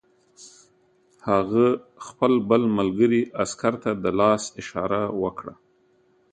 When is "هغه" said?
1.27-1.65